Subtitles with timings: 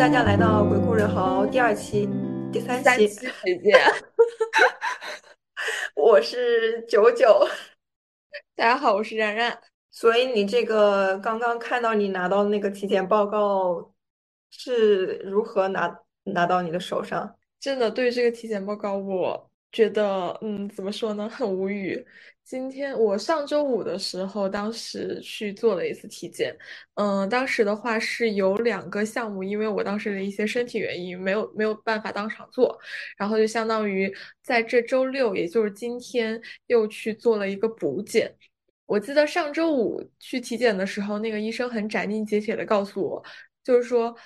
[0.00, 2.08] 大家来到《鬼哭人嚎》第二期、
[2.50, 3.06] 第三期。
[3.06, 3.78] 姐姐，
[5.94, 7.46] 我是九九。
[8.56, 9.60] 大家好，我是然然。
[9.90, 13.92] 所以你这个刚刚看到你拿到那个体检报告
[14.50, 17.36] 是如何拿拿到你的手上？
[17.60, 22.04] 真的，对这个体检报告，我觉得，嗯，怎么说呢，很无语。
[22.42, 26.56] 今天我上周五的时候，当时去做了一次体检，
[26.94, 32.76] 嗯，当时的话是有两个项目，因为我当时的一些身体原因，没有没有办法当场做，
[33.16, 38.34] 然后就相当于在这周六，也就是今天又去做了一个补检。
[38.86, 43.24] 我记得上周五去体检的时候，那个医生很斩钉截铁的告诉我，
[43.62, 44.16] 就是说。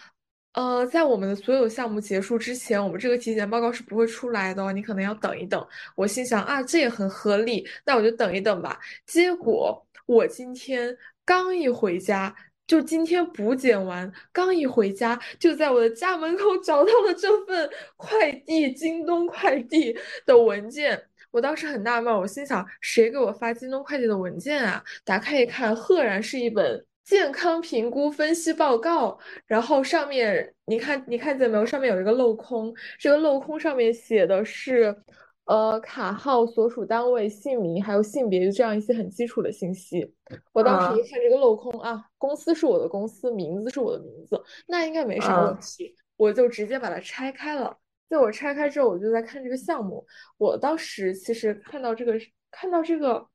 [0.55, 5.67] 呃，在我们的所有项目结束之前，我们这个体检报告是不会出来的，你可能要等一等。
[5.97, 8.79] 我心想啊，这也很合理，那我就等一等吧。
[9.05, 12.33] 结果我今天刚一回家，
[12.69, 21.03] 就今天补检完，刚一回家，就在我的家门口找到了这份快递，京东快递的文件。
[21.33, 24.81] 我当时很纳闷，我心想，谁给我发京东快递的文件啊？
[25.05, 26.87] 打开一看，赫然是一本。
[27.05, 31.67] 健康评估分析报告，然后上面你看你看见没有？
[31.67, 34.97] 上面有一个镂空，这个镂空上面写的是，
[35.45, 40.11] 呃，卡号、所属单位、姓名还有性别，就这样一些很基础的信息。
[40.53, 47.77] 我当时一看这个镂空啊，公司是我的公司，名字是我的名字，那应该没啥问题，我就直接把它拆开了。
[48.09, 50.07] 在我拆开之后，我就在看这个项目。
[50.39, 52.15] 我当时其实看到这个
[52.51, 53.27] 看到这个。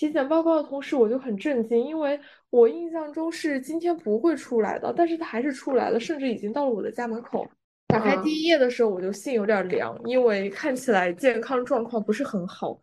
[0.00, 7.46] 体检报告的同时，我就很震惊，因为我印象中是今天不会出来的，但是它还是出来了，甚至已经到了我的家门口。
[7.88, 12.80] 打开第一页的时候，我就心有点凉，因为看起来健康状况不是很好。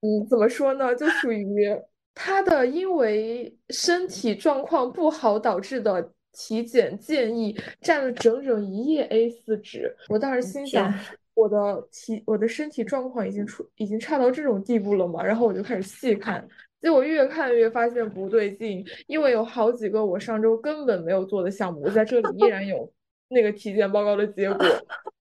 [0.00, 0.94] 嗯，怎么说呢？
[0.94, 1.76] 就属于
[2.14, 9.92] 他的因为身体状况不好导致的体检建议占了整整一页 A4 纸。
[10.08, 10.94] 我当时心想。
[11.38, 15.22] 我的体我的身体状况已经出已经差到这种地步了嘛？
[15.22, 16.44] 然后我就开始细看，
[16.80, 22.92] 结果越看越发现不对劲，因为有好几个我上周根本没有做的项目，我在这里依然有
[23.28, 24.66] 那个体检报告的结果。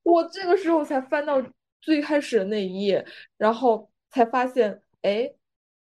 [0.02, 1.40] 我这个时候才翻到
[1.84, 3.06] 最开始的那一页，
[3.38, 5.32] 然后才发现，哎，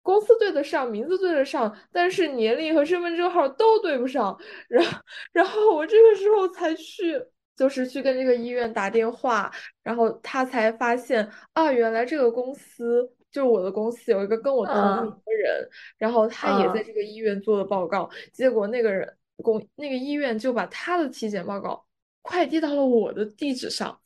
[0.03, 4.39] 公司对得上，名字对得上，但是年龄和身份证号都对不上。
[4.67, 4.85] 然
[5.33, 7.19] 然后我这个时候才去。
[7.59, 9.51] 就是去跟这个医院打电话，
[9.83, 21.85] 然后他才发现啊，原来这个公司就是我的公司有一个跟我同名的人，然后他也在这个医院做的报告，结果那个人公那个医院就把他的体检报告
[22.21, 23.99] 快递到了我的地址上。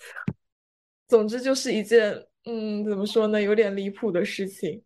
[1.07, 4.81] 总之就是一件嗯，怎么说呢，有点离谱的事情。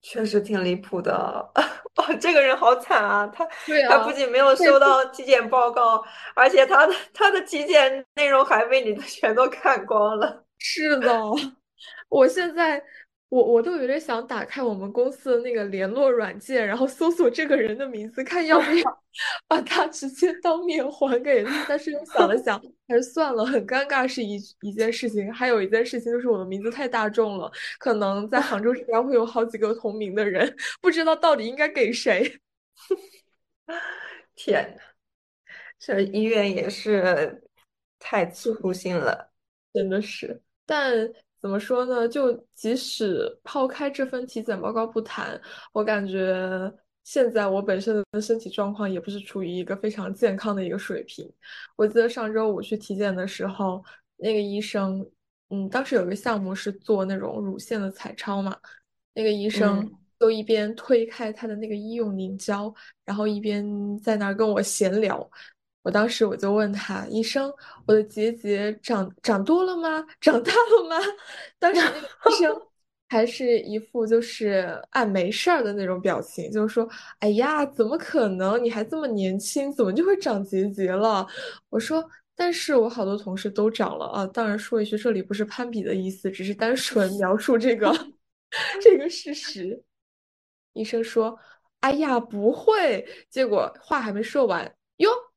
[0.00, 1.50] 确实挺离谱的，
[1.96, 3.30] 哦，这个人好惨啊！
[3.32, 3.46] 他
[3.88, 10.44] 他不仅没有收到体检报告，而且他的他的体检内容还被你 全都看光了。
[10.58, 11.20] 是的，
[12.08, 12.82] 我现在。
[13.34, 19.02] 我我都有点想打开我们公司的那个联络软件，然后搜索这个人的名字，看要不要
[19.48, 21.66] 把他直接当面还给他。
[21.68, 25.32] 但是又想了想，还是算了，很尴尬是一一件事情。
[25.32, 27.50] 还有一件事情就是我的名字太大众了，
[27.80, 32.38] 可能在杭州这边会有好几个同名的人，不知道到底应该给谁。
[34.36, 34.82] 天呐，
[35.80, 37.42] 这医院也是
[37.98, 39.32] 太粗心了，
[39.72, 40.40] 真的是。
[40.64, 41.12] 但。
[41.44, 42.08] 怎么说呢？
[42.08, 45.38] 就即使抛开这份体检报告不谈，
[45.74, 46.72] 我感觉
[47.02, 51.30] 现在我本身的身体状况也不是处于一个非常健康的一个水平。
[51.76, 53.84] 我记得上周五去体检的时候，
[54.16, 55.06] 那个医生，
[55.50, 58.56] 嗯，当时有个项目是做那种乳腺的彩超嘛，
[59.12, 59.86] 那个医生
[60.18, 62.74] 就一边推开他的那个医用凝胶，
[63.04, 63.62] 然后一边
[64.00, 65.30] 在那儿跟我闲聊。
[65.84, 67.52] 我当时我就问他医生，
[67.86, 70.04] 我的结节长长多了吗？
[70.20, 70.96] 长大了吗？
[71.58, 72.60] 当时那个医生
[73.10, 76.88] 还是一副就是哎没事儿的那种表情，就是说，
[77.20, 78.62] 哎呀，怎么可能？
[78.64, 81.26] 你还这么年轻，怎么就会长结节了？
[81.68, 82.02] 我说，
[82.34, 84.26] 但是我好多同事都长了啊。
[84.28, 87.92] 当然说一句，这里不是攀比的意思，只是单纯描述这个
[88.82, 89.84] 这个事实。
[90.72, 91.38] 医生说，
[91.80, 93.06] 哎呀，不会。
[93.30, 94.72] 结果话还没说完，哟。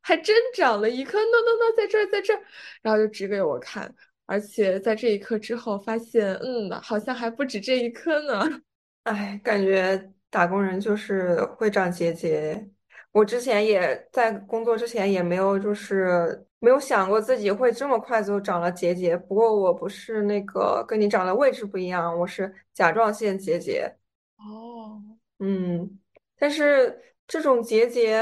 [0.07, 2.41] 还真长了一颗，no no no，在这儿，在这儿，
[2.81, 3.93] 然后就指给我看，
[4.25, 8.61] 而且在这一刻之后发现，嗯，好像还不止这一颗呢。
[9.03, 12.69] 哎，感觉打工人就是会长结节。
[13.11, 19.17] 我之前也在工作之前也没有，就是没有想过自己会这么快就长了结节。
[19.17, 23.93] 不过我不是那个跟你长的位置不一样，我是甲状腺结节。
[24.37, 25.01] 哦，
[25.39, 25.99] 嗯，
[26.39, 28.21] 但是这种结节。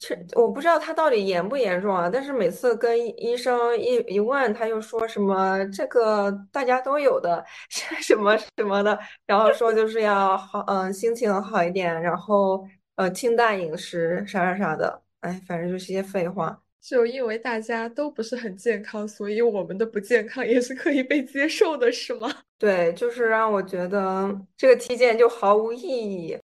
[0.00, 12.62] 是我不知道他到底严不严重啊，但是每次跟医生一一问，他又说什么这个大家都有的，什么什么的，然后说就是要好，嗯，心情好一点，然后
[12.96, 16.60] 呃清淡饮食啥啥啥的，哎，反正就是些废话。
[16.82, 22.30] 就因为大家都不是很健康，所以我们的不健康也是可以被接受的，是吗？
[22.58, 26.38] 对，就是让我觉得这个体检就毫无意义。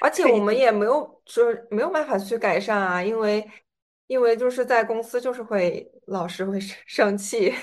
[0.00, 3.48] 而且我们也没有就是没有办法去改善啊，因为
[4.06, 7.54] 因为就是在公司就是会老是会 生气，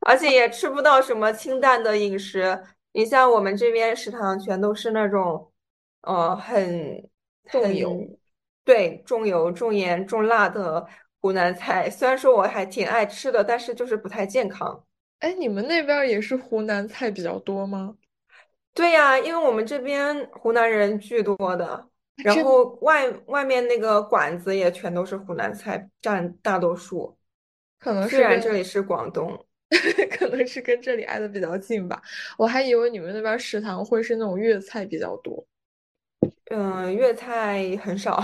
[0.00, 2.60] 而且也吃不到什么清淡的饮食。
[2.92, 5.52] 你像我们这边食堂全都是那种，
[6.00, 7.08] 呃，很
[7.50, 8.08] 重油，
[8.64, 10.86] 对，重油、重盐、重辣的
[11.20, 11.90] 湖南菜。
[11.90, 14.82] 虽然说我还挺爱吃的，但是就是不太健康。
[15.18, 17.96] 哎，你们那边也是湖南菜比较多吗？
[18.76, 21.88] 对呀，因为我们这边湖南人巨多的，
[22.22, 27.16] 然后外外面那个馆子也全都是湖南菜占大多数。
[27.78, 29.46] 可能虽然这里是广东，
[30.12, 32.00] 可能是跟这里挨得比较近吧。
[32.36, 35.42] 我还以为你们那边食堂会是那种粤菜比较多。
[36.50, 38.22] 嗯，粤菜很少。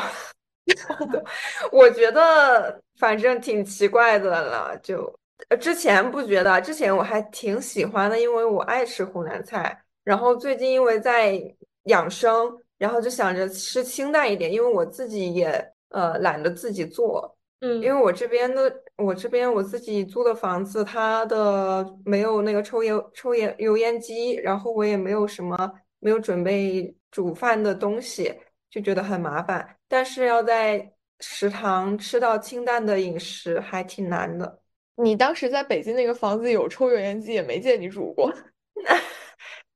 [1.73, 4.77] 我觉得反正挺奇怪的了。
[4.83, 5.19] 就
[5.61, 9.83] 之前不觉得，之前我还挺喜欢的，因为我爱吃湖南菜。
[10.05, 11.41] 然后最近因为在
[11.85, 25.57] 养生，然后就想着吃清淡一点，因为我自己也呃懒得自己做，嗯，因为我这边的我这边我自己租的房子，它的没有那个抽油抽烟油烟机，然后我也没有什么
[26.01, 28.35] 没有准备煮饭的东西，
[28.71, 29.77] 就觉得很麻烦。
[29.89, 34.61] 但是要在食堂吃到清淡的饮食还挺难的。
[34.97, 38.33] 你当时在北京那个房子有抽油烟机，也没见你煮过。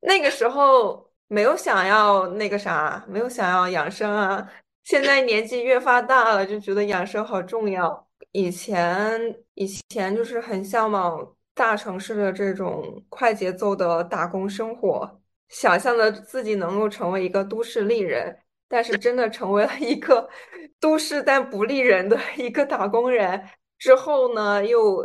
[0.06, 4.49] 那个时候没有想要那个啥，没有想要养生啊。
[4.85, 8.06] 现在年纪越发大了，就觉得养生好重要。
[8.31, 9.20] 以前
[9.55, 18.38] 以前就是很向往大城市的这种快节奏的打工生活，想象着自己能够成为一个都市丽人。
[18.69, 20.29] 但是真的成为了一个
[20.79, 23.43] 都市但不丽人的一个打工人
[23.76, 25.05] 之后呢，又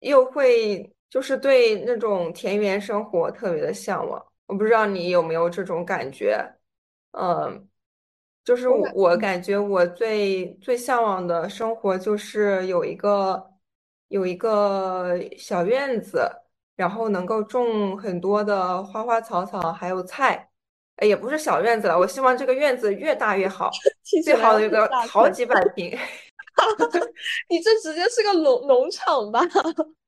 [0.00, 0.94] 又会。
[1.10, 6.38] 就是对那种田园生活特别的向往，我不知道你有没有这种感觉，
[7.12, 7.68] 嗯，
[8.44, 13.50] 就是我我感觉我最最向往的生活就是有一个
[14.08, 16.30] 有一个小院子，
[16.76, 20.48] 然后能够种很多的花花草草，还有菜，
[20.96, 23.70] 哎，也不是小院子了，我希望这个院子越大越好，
[24.24, 25.54] 最好的有个好几百。
[25.74, 25.96] 平，
[27.48, 29.40] 你这直接是个农农场吧？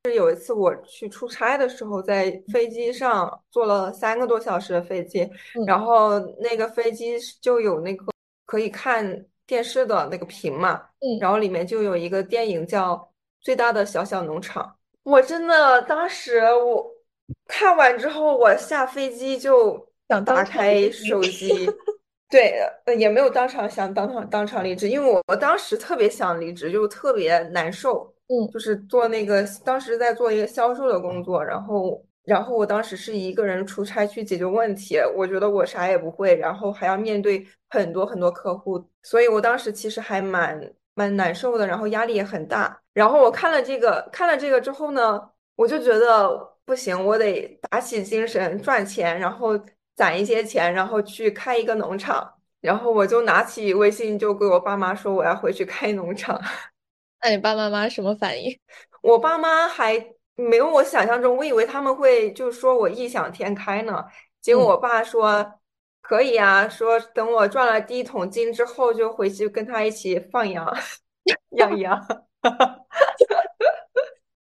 [0.04, 5.28] 是有一次我去出差的时候，在飞机上坐了三个多小时的飞机，
[5.66, 8.06] 然后那个飞机就有那个
[8.46, 10.80] 可以看电视的那个屏嘛，
[11.20, 12.94] 然后里面就有一个电影叫
[13.42, 14.64] 《最大的小小农场》。
[15.02, 16.86] 我真的当时我
[17.46, 21.66] 看完之后，我下飞机就想打开手机，
[22.30, 22.54] 对，
[22.96, 28.14] 也没有当场想当场当场离职，因为我我当时特别想离职，就特别难受。
[28.28, 42.80] 嗯，就是做那个，当时在做一个销售的工作，然后，然后我当时是一个人出差去解决问题，我觉得我啥也不会，然后还要面对很多很多客户，所以我当时其实还蛮蛮难受的，然后压力也很大。
[42.94, 45.20] 然后我看了这个，看了这个之后呢，
[45.56, 49.58] 我就觉得不行，我得打起精神赚钱，然后
[50.00, 52.32] 攒一些钱，然后去开一个农场。
[52.62, 56.40] 然后我就拿起微信就给我爸妈说我要回去开农场。
[57.22, 58.58] 那你爸妈妈什么反应？
[59.02, 60.02] 我爸妈还
[60.36, 64.02] 没有我想象中，我以为他们会就说我异想天开呢。
[64.40, 65.52] 结果我爸说
[66.00, 70.66] 可以啊，说等我赚了第一桶金之后就回去跟他一起放羊
[71.58, 72.06] 养 羊。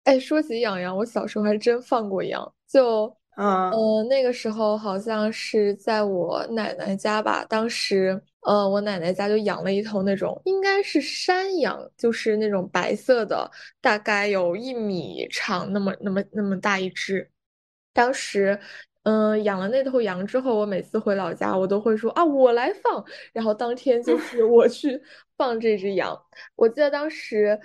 [0.03, 3.15] 哎，说起养羊，我小时候还真放过羊，就。
[3.37, 7.43] 嗯，那个时候好像是在我奶奶家吧。
[7.49, 13.49] 当时，呃，我奶奶家就养了一头那种，应该是山羊，就是那种白色的，
[13.81, 17.29] 大概有一米长，那么那么那么大一只。
[17.93, 18.57] 当时，
[19.03, 23.03] 嗯，养了那头羊之后，我每次回老家，我都会说啊，我来放。
[23.33, 25.01] 然后当天就是我去
[25.37, 26.17] 放这只羊。
[26.55, 27.59] 我记得当时。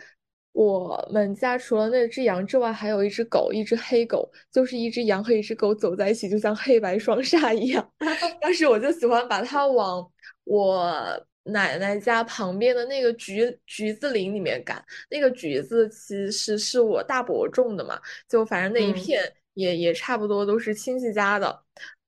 [0.53, 7.93] 我们家除了那只羊之外，还有一只狗，一只黑狗，就是一只羊和一只狗走在一起，就像黑白双煞一样。
[8.41, 10.05] 当时我就喜欢把它往
[10.45, 14.85] 我奶奶家旁边的那个橘橘子林里面赶。
[15.09, 21.63] 那个橘子其实是我大伯种的嘛，就反正那一片也也差不多都是亲戚家的。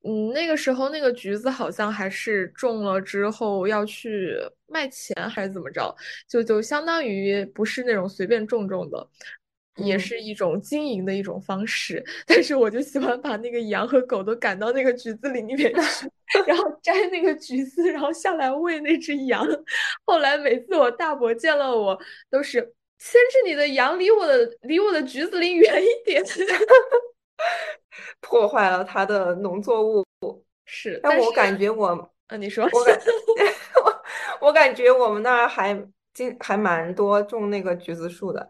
[0.04, 5.94] 嗯，那个时候那个橘子好像还是种了之后要去卖钱还是怎么着，
[6.28, 9.09] 就就相当于不是那种随便种种的，
[9.76, 12.04] 也嗯，是一种经营的一种方式。
[12.26, 16.11] 但是我就喜欢把那个羊和狗都赶到那个橘子林里面 去，
[16.47, 19.47] 然后摘那个橘子，然后下来喂那只羊。
[20.04, 21.97] 后来每次我大伯见了我，
[22.28, 22.61] 都是
[22.99, 26.25] 牵着你的羊离我的离我的橘子林远一点。
[28.20, 30.04] 破坏了它的农作物。
[30.64, 31.88] 是，但我，感觉我，
[32.28, 32.64] 啊，你说。
[32.72, 33.00] 我感，
[33.84, 34.02] 我
[34.49, 35.75] 我感觉我们那儿还
[36.14, 38.40] 经还蛮多种那个橘子树的。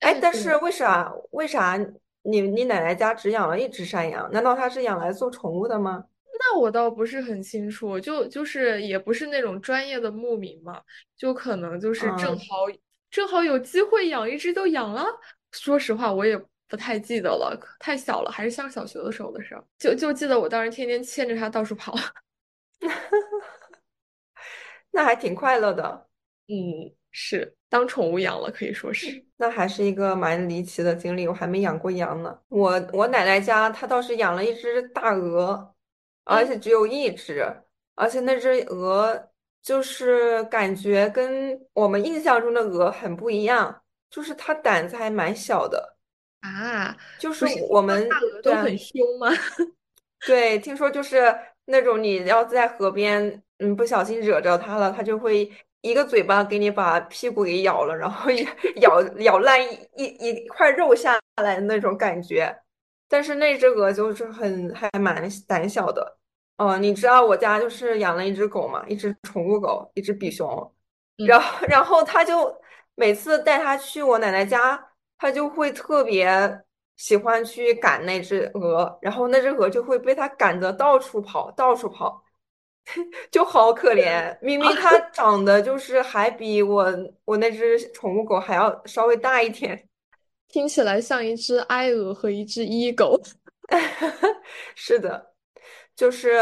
[0.00, 1.78] 哎，哎，但是，为啥为啥
[2.22, 4.30] 你你奶奶家只养了一只山羊？
[4.32, 6.04] 难道它是养来做宠物的吗？
[6.42, 10.80] 那我倒不是很清楚，就就是也不是那种专业的牧民嘛，
[11.16, 12.44] 就可能就是正嗯，好
[13.10, 15.04] 正好有机会养一只就养了。
[15.52, 16.40] 说实话，我也
[16.70, 19.64] 不太记得了，太小了，还是上小学的时候的事儿。
[19.78, 21.94] 就就记得我当时天天牵着它到处跑。
[24.92, 26.06] 那还挺快乐的。
[26.48, 29.24] 嗯，是当宠物养了，可以说是。
[29.36, 32.38] 那还是一个蛮离奇的经历，我还没养过羊呢。
[32.48, 35.74] 我我奶奶家她倒是养了一只大鹅，
[36.24, 37.44] 而嗯且只有一只，
[37.94, 39.30] 而且那只鹅
[39.62, 45.98] 就是感觉跟我们印象中的鹅很不一样，就是它胆子还蛮小的，
[46.40, 49.28] 啊，就是我们，大鹅对很凶吗？
[50.26, 51.34] 对，听说就是
[51.66, 55.50] 那种你要在河边，嗯，不小心惹着它了，它就会
[55.82, 58.46] 一个嘴巴给你把屁股给咬了，然后一
[58.80, 62.54] 咬咬烂一一一块肉下来的那种感觉。
[63.08, 66.18] 但是那只鹅就是很还蛮胆小的。
[66.58, 70.48] 哦，你知道我家就是养了一只狗嘛，一只宠物狗，一只比熊。
[71.18, 72.54] 嗯然后然后它就
[72.94, 74.89] 每次带它去我奶奶家。
[75.20, 76.28] 他就会特别
[76.96, 82.24] 喜欢去赶那只鹅，然后那只鹅就会被他赶得到处跑，到处跑，
[83.30, 84.36] 就好可怜。
[84.40, 86.86] 明明它 长得就是还比我
[87.26, 89.86] 我那只宠物狗还要稍微大一点。
[90.48, 93.20] 听起来像一只哀鹅和一只伊狗。
[94.74, 95.34] 是的，
[95.94, 96.40] 就是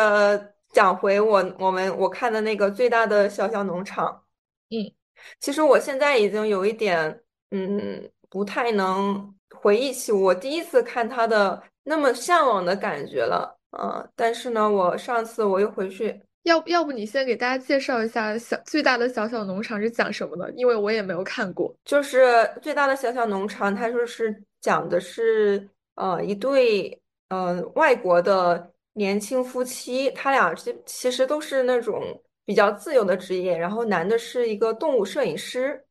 [0.72, 4.24] 讲回我我们我看的那个最大的小小农场。
[4.70, 4.94] 嗯
[5.40, 20.50] 其实我现在已经有一点，嗯，不太能回忆起我第一次看他的那么向往的感觉了，嗯，但是呢，我上次我又回去，要不要不你先给大家介绍一下小最大的小小农场是讲什么的？
[20.52, 21.74] 因为我也没有看过。
[21.84, 32.02] 就是最大的小小农场，它就是讲的是，呃，一对，呃，外国的年轻夫妻，他俩其其实都是那种
[32.44, 35.82] 比较自由的职业，然后男的是一个动物摄影师，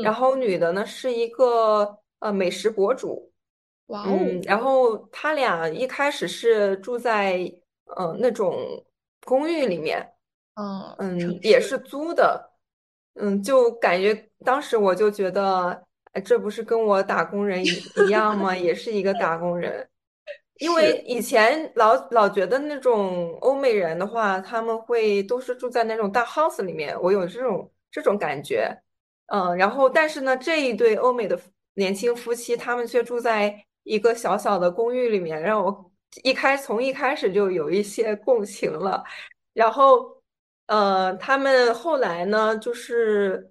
[0.00, 3.32] 然嗯，后女的呢是一个呃美食博主。
[3.86, 7.52] 哇哦，嗯，然后他俩一开始是住在
[7.96, 8.56] 呃那种
[9.24, 10.12] 公寓里面，
[10.54, 12.52] 嗯，城嗯，也是，租的，
[13.14, 18.56] 嗯，就感觉当时我就觉得，哎，这不是跟我打工人一一样吗？
[18.56, 19.88] 也是一个打工人，
[20.58, 28.76] 因为是，以前老老觉得那种欧美人的话，他们会都是住在那种大 house 里面，我有这种这种感觉。
[29.32, 31.40] 嗯，然后但是呢，这一对欧美的
[31.74, 35.90] 年轻夫妻，他们却住在一个小小的公寓里面，让我
[36.22, 39.02] 一开从一开始就有一些共情了。
[39.54, 40.22] 然后，
[40.66, 43.50] 呃，他们后来呢，就是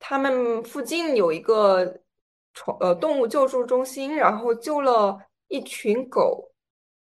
[0.00, 2.00] 他们附近有一个
[2.52, 6.50] 宠呃动物救助中心，然后救了一群狗。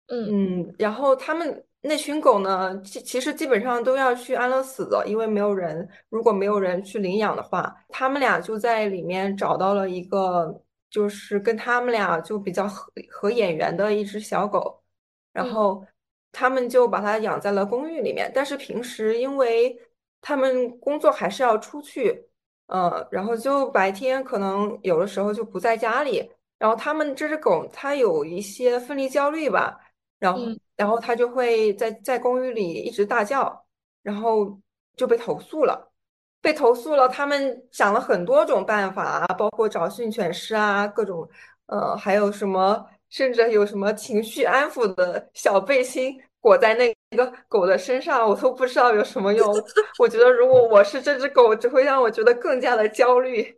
[0.08, 14.84] 嗯嗯，然后他们那群狗呢，其其实基本上都要去安乐死的，因为没有人，如果没有人去领养的话，他们俩就在里面找到了一个，就是跟他们俩就比较合合眼缘的一只小狗，
[15.32, 15.86] 然嗯后
[16.32, 19.80] 他们就把它养在了公寓里面，但是平时因为
[20.20, 22.28] 他们工作还是要出去，
[22.66, 29.80] 呃，然后就白天可能有的时候就不在家里，然后他们这只狗它有一些分离焦虑吧。
[30.20, 33.66] 然后嗯然后他就会在在公寓里一直大叫，
[34.02, 34.58] 然后
[34.96, 35.92] 就被投诉了。
[36.40, 41.28] 被投诉了，他们想了很多种办法啊，包括找训犬师啊，各种
[41.66, 49.52] 呃，还有什么，甚至有什么情绪安抚的小背心裹在那个狗的身上，我都不知道有什么用。
[50.00, 53.54] 我觉得如果我是这只狗，只会让我觉得更加的焦虑。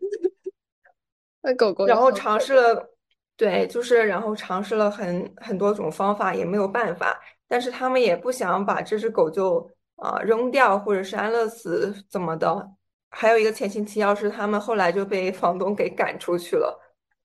[1.44, 2.40] 那狗狗然后尝。
[2.40, 2.90] 试了，
[3.40, 7.18] 对，就是然后尝试了很很多种方法，也没有办法。
[7.48, 9.66] 但是他们也不想把这只狗就
[9.96, 12.70] 啊、扔掉，或者是安乐死怎么的。
[13.10, 16.78] 还有一个前情提要是，他们后来就被房东给赶出去了，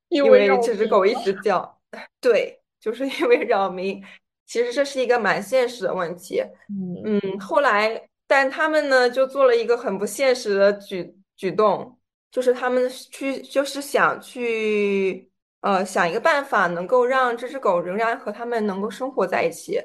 [0.09, 0.87] 因因为这只。
[0.87, 1.81] 狗一直叫。
[2.21, 4.01] 对，就是 因为扰民。
[4.47, 6.41] 其实这是一个蛮现实的问题。
[6.69, 11.99] 嗯嗯，后来，但他们呢就做了一个很不现实的举举动，
[12.31, 15.29] 就是他们去就是想去
[15.65, 19.81] 呃想一个办法，能够让这只狗仍然和他们能够生活在一起。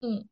[0.00, 0.24] 嗯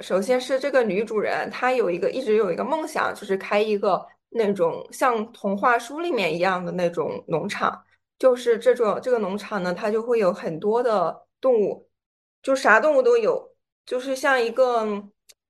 [0.00, 7.82] 首先是这个女主人，她有一个一直有一个梦想，就是开一个那种像童话书里面一样的那种农场。
[8.18, 11.88] 就是这种这个农场呢，它就会有很多的动物，
[12.42, 13.54] 就啥动物都有，
[13.86, 14.86] 就是像一个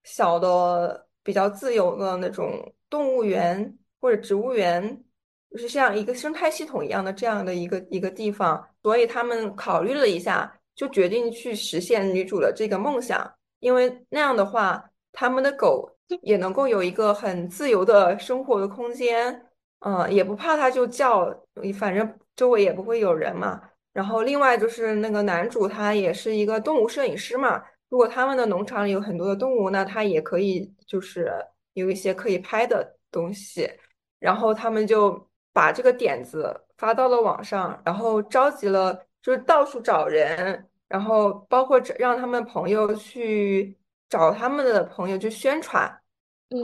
[0.04, 5.04] 小的比较自由的那种动物园或者植物园，
[5.50, 8.64] 就是像一个生态系统一样的这样的一个一个地方。
[8.82, 13.30] 所以他们考虑了一下，就决定去实现女主的这个梦想。
[13.58, 14.82] 因为那样的话，
[15.12, 15.90] 他们的狗
[16.22, 19.46] 也能够有一个很自由的生活的空间，
[19.80, 21.30] 嗯、也不怕它就叫，
[21.78, 23.60] 反正周围也不会有人嘛。
[23.92, 31.30] 然后另外就是那个男主他也是一个动物摄影师嘛，如果他们的农场里有很多的动物，那他也可以就是
[31.74, 33.70] 有一些可以拍的东西。
[34.18, 40.66] 然后他们就把这个点子发到了网上，然后召集了，就是到处找人。
[40.88, 43.78] 然后包括这让他们朋友去
[44.08, 45.88] 找他们的朋友去宣传，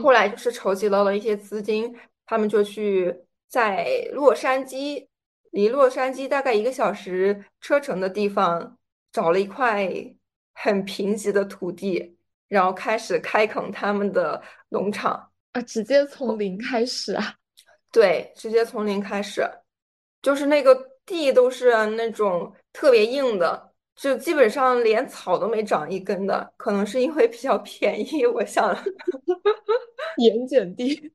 [0.02, 3.14] 后嗯来就是筹集到了一些资金，他们就去
[3.46, 5.06] 在洛杉矶，
[5.52, 8.76] 离洛杉矶大概一个小时车程的地方
[9.12, 9.88] 找了一块
[10.54, 15.30] 很贫瘠的土地，然后开始开垦他们的农场。
[15.52, 17.32] 啊，直接从零开始啊。
[17.92, 19.48] 对，直接从零开始，
[20.22, 28.76] 就是那个地都是那种特别硬的，就基本上连草都没长一根的，可能是因为比较便宜，我想。
[30.18, 31.12] 盐碱地。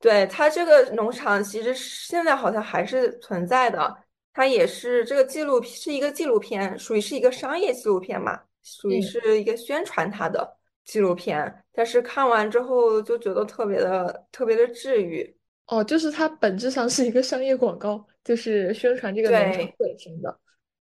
[0.00, 3.96] 对，它这个农场其实现在好像还是存在的，
[4.32, 15.36] 它也是这个纪录是一个纪录片，属于是一个商业纪录片嘛，属于嗯，是一个宣传它的纪录片，但是看完之后就觉得特别的特别的治愈。
[15.68, 20.40] 哦，就是它本质上是一个商业广告，就是宣传这个农场对本身的。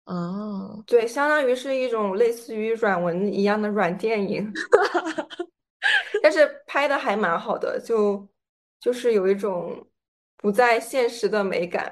[0.05, 4.49] 哦，对，相当于是一种类似于软文一样的软电影，
[6.23, 8.25] 但是拍的还蛮好的，就
[8.79, 9.85] 就是有一种
[10.37, 11.91] 不在现实的美感。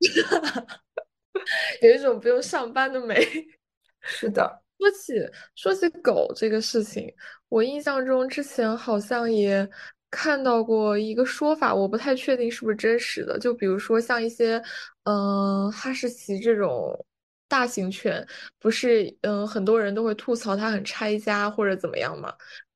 [1.82, 3.26] 有一种不用上班的美。
[4.02, 5.14] 是的，说起
[5.56, 7.12] 说起狗这个事情，
[7.48, 9.68] 我印象中之前好像也
[10.10, 13.38] 看到过一个说法，我不太确定是不是真实的。
[13.38, 14.62] 就比如说像一些，
[15.04, 17.04] 嗯、哈士奇这种
[17.48, 18.26] 大型犬，
[18.60, 22.32] 不是，嗯、很多人都会吐槽它很拆家或者怎么样嘛。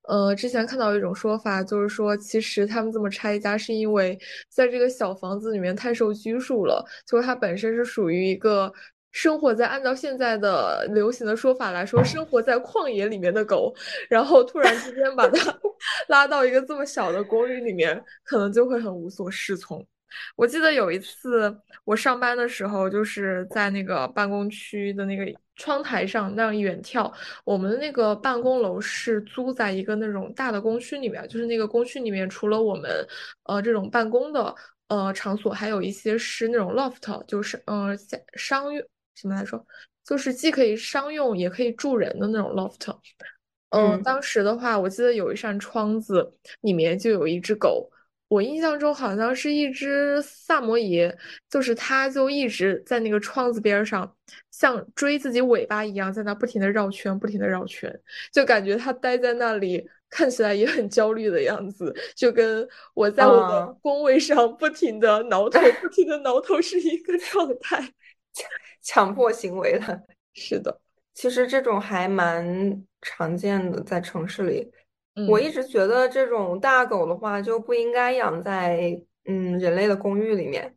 [0.09, 8.73] 呃，之前看到一种说法，就是说，其实他们这么拆家，是因为在这个小房子里面太受拘束了，就是它本身是属于一个
[9.13, 13.75] 生活在按照现在的流行的说法来说，生活在旷野里面的狗，
[14.09, 15.59] 然后突然之间把它
[16.09, 19.85] 拉到一个这么小的公寓里面，可能就会很无所适从。
[20.35, 27.13] 我记得有一次我上班的时候，就是在那个办公区的那个窗台上那样远眺。
[27.45, 32.91] 我们的那个办公楼是租在一个那种大的工区里面，就是那个工区里面除了我们
[33.45, 34.53] 呃这种办公的
[34.89, 38.85] 呃场所，还有一些是那种 loft，就是呃在商用
[39.29, 39.65] 么来说，
[40.05, 42.97] 就是既可以商用也可以住人的那种 loft。
[43.71, 47.91] 嗯，嗯当时的话，我记得有一扇窗子，里面就有一只狗。
[48.29, 51.13] 我印象中好像是一只萨摩耶，
[51.49, 54.17] 就是它就一直在那个窗子边儿上，
[54.53, 57.93] 像追自己尾巴一样，在那不停的绕圈，不停的绕圈，
[58.33, 67.93] 就感觉它待在那里，看起来也很焦虑的样子，就跟我在我的嗯，工位上不停的挠头，不停的挠头是一个状态。
[68.83, 70.01] 强迫行为了。
[70.35, 70.81] 是的，
[71.15, 74.71] 其实这种还蛮常见的，在城市里。
[75.29, 80.75] 我嗯，一直觉得这种大狗的话就不应该养在嗯人类的公寓里面。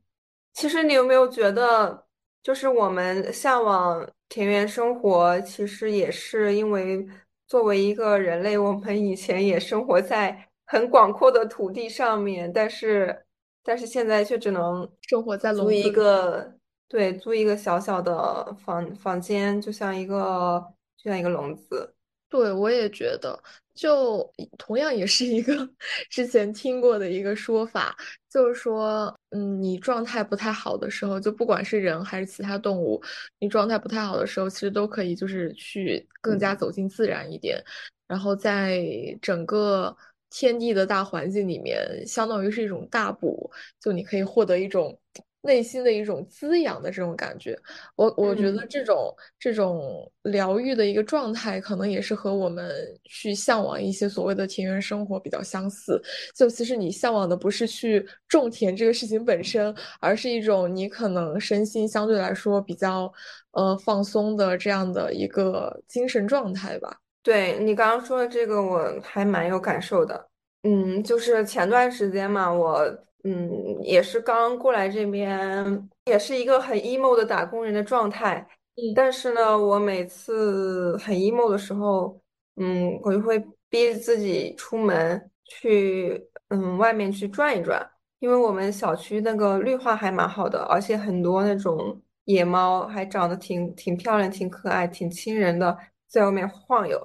[0.53, 2.05] 其实你有没有觉得，
[2.41, 7.07] 就是我们向往田园生活，其实也是因为
[7.47, 13.25] 作为一个人类，我们以前也生活在很广阔的土地上面，但是
[13.63, 15.91] 但是现在却只能生活在笼子里。
[15.91, 16.55] 个，
[16.93, 20.63] 对，租一个小小的房房间，就像一个
[20.95, 21.91] 就像一个笼子。
[22.29, 23.35] 对，我也觉得，
[23.73, 25.67] 就同样也是一个
[26.11, 27.97] 之前听过的一个说法，
[28.29, 33.01] 就是说，嗯，你状态不太好的时候，就不管是人还是其他动物，
[33.39, 37.59] 你状态不太好的时候，其实都可以就是去更加走进自然一点，
[38.07, 38.85] 然后在
[39.19, 39.97] 整个
[40.29, 44.95] 天地的大环境里面，相当于是一种大补，就你可以获得一种
[45.43, 47.57] 内心的一种滋养的这种感觉。
[47.95, 48.67] 我我觉得嗯。
[48.69, 56.01] 这种这种疗愈的一个状态，可能也是和我们去向往一些所谓的田园生活比较相似。
[56.35, 63.11] 就其实你向往的不是去种田这个事情本身，而是一种你可能身心相对来说比较
[63.51, 66.97] 呃放松的这样的一个精神状态吧。
[67.21, 70.27] 对你刚刚说的这个，我还蛮有感受的。
[70.63, 72.79] 嗯，就是前段时间嘛，我
[73.23, 78.45] 嗯也是刚过来这边，也是一个很 emo 的打工人的状态。
[78.75, 82.19] 嗯但是呢，我每次很 emo 的时候，
[82.55, 87.87] 嗯，我就会逼自己出门去，嗯，外面去转一转，
[88.19, 96.99] 因为我们小区那个绿化还蛮好的，而且很多那种野猫还长得挺挺漂亮、挺可爱、挺亲人的，在外面晃悠。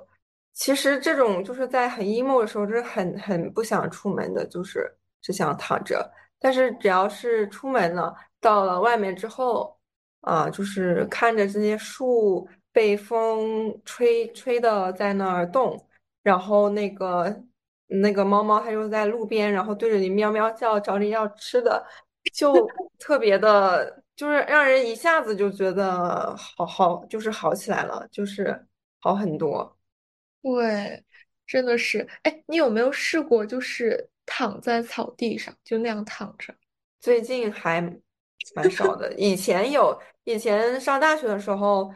[0.54, 6.10] 其实这种就是在很 emo 的时候，就是很很不想出门的，就是只想躺着。
[6.38, 9.76] 但是只要是出门了，到了外面之后，
[10.20, 15.88] 啊，就是看着这些树被风吹吹的在那儿动，
[16.22, 17.42] 然后那个
[17.88, 21.84] 那个猫猫它就在路边，然后对着你喵喵叫，找你要吃的，
[22.32, 22.52] 就
[23.00, 28.66] 特别的，就是让人一下子就觉得好好，就是好起来了，就是
[29.00, 29.76] 好很多。
[30.42, 31.04] 对，
[31.46, 32.06] 真的是。
[32.22, 36.54] 哎，你有没有试过，就是躺在草地上，就那样躺着？
[37.00, 37.80] 最近还
[38.54, 41.92] 蛮少的，以前有，以前上大学的时候，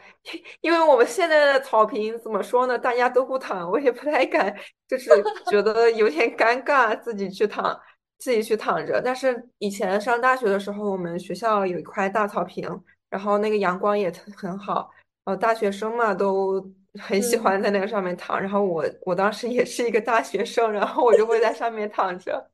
[0.60, 4.54] 因为我们现在的草坪怎么说呢，大家都不躺，我也不太敢，
[4.88, 5.10] 就是
[5.50, 7.78] 觉得有点尴尬，自己去躺，
[8.18, 9.00] 自己去躺着。
[9.02, 12.66] 但是以前上大学的时候，我们学校有一块大草坪，
[13.10, 14.90] 然后那个阳光也很好，
[15.24, 16.60] 然后大学生嘛都
[17.00, 17.42] 很喜嗯。
[17.42, 22.50] 欢在那个上面躺，然后我我当时也是一个大学生，然后我就会在上面躺着，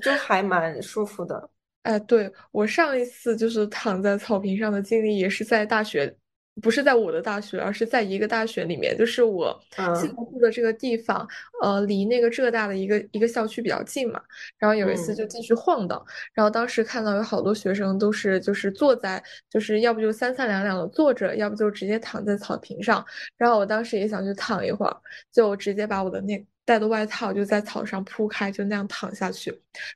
[0.00, 1.50] 就还蛮舒服的。
[1.82, 6.16] 哎，对，我上一次就是躺在草坪上的经历，也是在大学，
[6.60, 11.26] 不是在我的大学，而是在一个大学里面，就是我现在嗯住的这个地方，
[11.62, 14.20] 呃，离那个浙大的一个一个校区比较近嘛。
[14.58, 23.04] 然后有一次就嗯进去晃荡，然后当时看到有好多学生都是就是坐在，就是要不就三三两两的坐着，要不就直接躺在草坪上。
[23.38, 24.96] 然后我当时也想去躺一会儿，
[25.32, 29.52] 就直接把我的那带的外套就在草上铺开，就那样躺下去，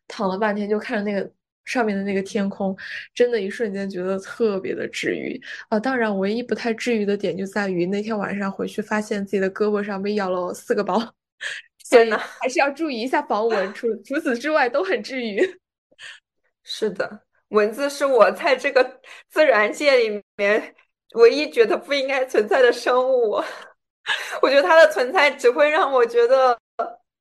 [0.08, 1.30] 躺了半天，就看着那个
[1.66, 2.74] 上面的那个天空，
[3.14, 5.78] 真的，一瞬间觉得特别的治愈啊！
[5.78, 10.98] 当然，唯一不太治愈的点就在于那天晚上回去发现自己的胳膊上被咬了四个包，
[11.84, 13.74] 所以天呐，还是要注意一下防蚊。
[13.74, 15.38] 除除此之外，都很治愈。
[16.64, 20.74] 是的，蚊子是我在这个自然界里面
[21.14, 23.42] 唯一觉得不应该存在的生物。
[24.40, 26.56] 我觉得它的存在只会让我觉得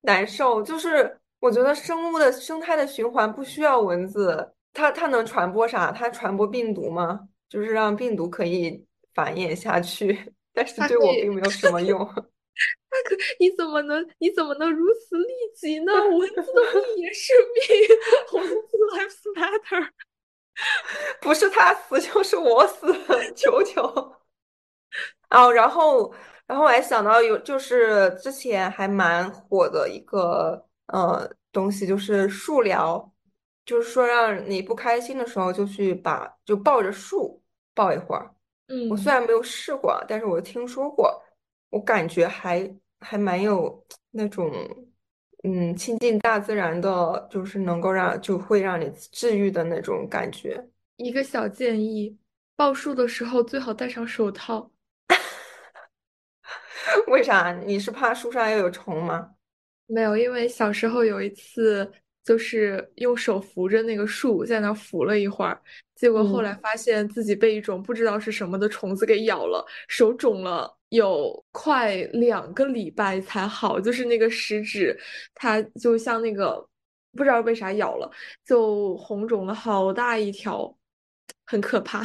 [0.01, 0.61] 难受。
[0.61, 5.91] 就是我觉得生物的生态的循环不需要蚊子，它它能传播啥？
[5.91, 7.27] 它传播病毒吗？
[7.47, 11.99] 就是让病毒可以繁衍下去， 但是对可，我并没有什么用。
[12.89, 15.91] 他可，你怎么能，你怎么能如此利己呢？
[16.17, 19.89] 蚊子的命也是命，蚊子 lives matter。
[21.19, 22.87] 不是他死就是我死，
[23.35, 23.81] 求求。
[25.29, 26.13] 哦，然后，
[26.47, 33.13] 然后我还想到有，就是之前还蛮火的一个呃东西，就是树疗，
[33.65, 37.41] 就是说让你不开心的时候就去把就抱着树
[37.73, 38.33] 抱一会儿。
[38.69, 39.13] 嗯我虽嗯。
[39.13, 41.21] 然没有试过，但是我听说过，
[41.69, 44.51] 我感觉还还蛮有那种
[45.43, 50.69] 嗯亲近大自然的，就是能够让就会让你治愈的那种感觉。
[50.97, 52.17] 一个小建议，
[52.55, 54.71] 抱树的时候最好戴上手套。
[57.07, 57.53] 为啥？
[57.53, 59.34] 你是怕树上又有虫吗？
[59.89, 61.89] 没有，因为小时候有一次，
[62.23, 65.61] 就是用手扶着那个树，在那扶了一会儿，
[65.95, 66.59] 结果后来嗯。
[66.61, 74.97] 发现自己被一种不知道是什么的虫子给咬了，手肿了有快两个礼拜才好，就是那个食指，
[75.35, 76.67] 它就像那个
[77.15, 78.09] 不知道被啥咬了，
[78.43, 80.75] 就红肿了好大一条，
[81.45, 82.01] 很可怕，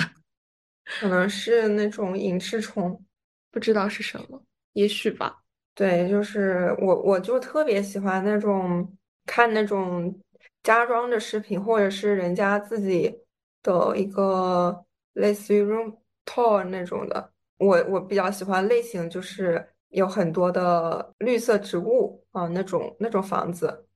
[1.01, 3.03] 可能是那种隐翅虫，
[3.51, 5.43] 不知道是什么，也许吧。
[5.75, 8.87] 对，就是我，我就特别喜欢那种
[9.25, 10.15] 看那种
[10.63, 13.23] 家装的视频，或者是人家自己
[13.63, 17.33] 的一个类似于 room tour 那种的。
[17.59, 23.87] 我我比较喜欢类型，就是有很多的绿色植物啊，那种那种房子。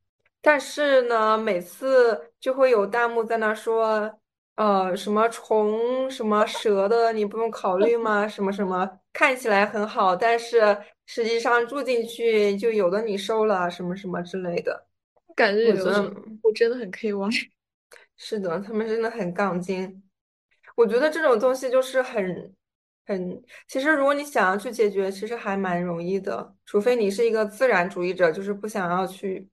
[0.40, 4.18] 但是呢，每次就会有弹幕在那说。
[4.56, 8.28] 呃，什么虫、什么蛇的，你不用考虑吗？
[8.28, 14.86] 什么什么，看起来很好，但是实际上住进去就有的你收了，什么什么之类的。
[15.34, 17.50] 感觉我觉得，有的时候 我真的很 KY。
[18.16, 20.02] 是的，他们真的很杠精。
[20.76, 22.54] 我觉得这种东西就是很
[23.06, 29.48] 很，其实如果你想要去解决，其实还蛮容易的，除非你是一个自然主义者，就是不想要去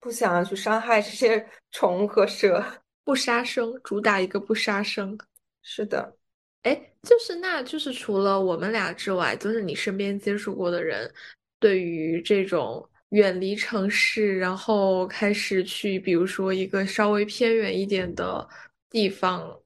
[0.00, 2.64] 不想要去伤害这些 虫和蛇。
[3.04, 5.18] 不杀生，主打一个不杀生。
[5.60, 6.16] 是的。
[6.62, 11.12] 哎，就是那，就是除了我们俩之外，就是你身边接触过的人，
[11.58, 18.48] 对于这种远离城市，然后开始去，比如说一个稍微偏远一点的
[18.88, 19.60] 地方，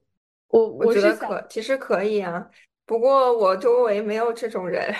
[0.47, 2.49] 我我觉得可其实可以啊，
[2.85, 4.91] 不过我周围没有这种人，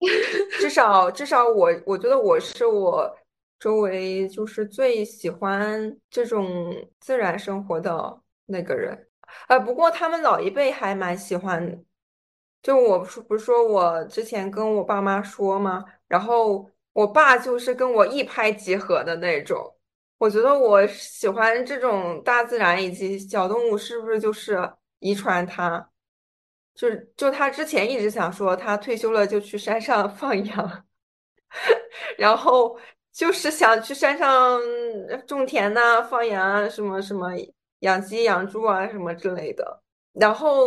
[0.58, 3.14] 至少至少我我觉得我是我
[3.58, 9.06] 周围就是最喜欢这种自然生活的那个人。
[9.48, 11.84] 呃，不过他们老一辈还蛮喜欢，
[12.62, 15.84] 就我不是不是说我之前跟我爸妈说嘛？
[16.08, 19.74] 然后我爸就是跟我一拍即合的那种。
[20.18, 25.88] 我觉得我喜欢这种大自然以及小动物，是不是就是遗传他？
[26.74, 30.84] 就是就他之前一直想说，他退休了就去山上 放羊，
[32.16, 32.78] 然后
[33.12, 34.60] 就是想去山上
[35.26, 37.28] 种田呐，放羊啊，什么什么。
[37.82, 40.66] 养鸡养猪啊什么之类的，然后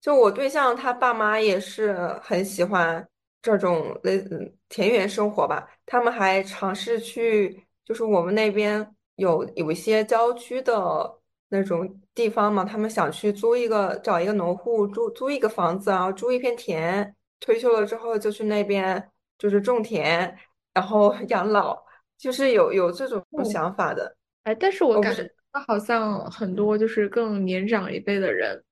[0.00, 3.06] 就我对象他爸妈也是很喜欢
[3.42, 4.22] 这种类
[4.68, 20.36] 田园生活吧，他们还尝试去，就是我们那边有有一些郊区的那种地方嘛，他们想去租一个找一个农户租租一个房子啊，租一片田，退休了之后就去那边就是种田，
[20.74, 21.82] 然后 养老，
[22.18, 24.16] 就是有有这种想法的。
[24.44, 25.26] 哎，但是我感觉。
[25.52, 28.62] 那好像很多就是更年长一辈的人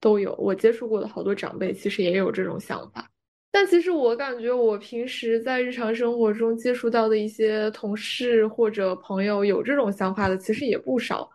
[0.00, 3.08] 都有，我接触过的好多长辈其实也有这种想法。
[3.50, 11.26] 但其实我感觉我平时在日常生活中接触到的一些同事或者朋友有这种想法的其实也不少。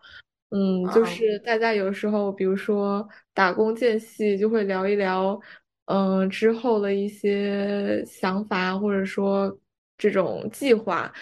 [0.50, 5.40] 嗯，就是大家有时候比如说打工间隙就会聊一聊，
[5.86, 9.52] 嗯，之后的一些想法或者说
[9.98, 11.12] 这种计划。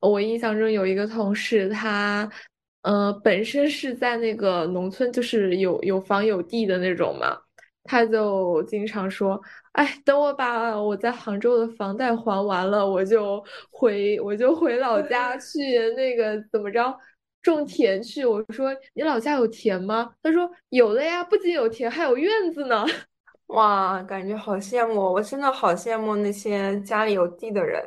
[0.00, 2.30] 我印象中有一个同事他。
[2.82, 7.38] 呃，本身是在那个农村，就是有有房有地的那种嘛，
[7.84, 9.40] 他就经常说
[9.72, 15.58] ：“哎，等我把我在杭州的房贷还完了，我就回我就回老家 去
[15.94, 16.96] 那个怎么着
[17.42, 22.84] 种田去。”我说：“你老家有田吗？”他说：“有的呀，不仅有田，还有院子呢。
[23.48, 25.00] ”哇，感觉好羡慕！
[25.12, 27.82] 我真的好羡慕那些家里有地的人，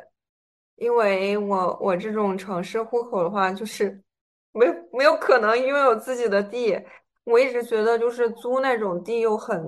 [0.76, 4.03] 因为我我这种城市户口的话，就是。
[4.54, 6.80] 没没有可能拥有自己的地，
[7.24, 9.60] 我一直觉得就是租那种地又很